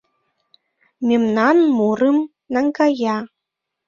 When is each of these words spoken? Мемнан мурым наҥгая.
Мемнан 1.07 1.57
мурым 1.77 2.17
наҥгая. 2.53 3.17